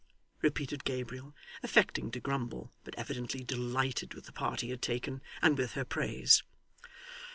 [0.41, 5.59] repeated Gabriel, affecting to grumble, but evidently delighted with the part he had taken, and
[5.59, 6.41] with her praise.